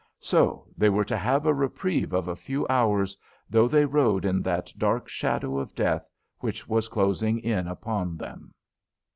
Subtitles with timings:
[0.19, 3.15] So they were to have a reprieve of a few hours,
[3.51, 8.55] though they rode in that dark shadow of death which was closing in upon them.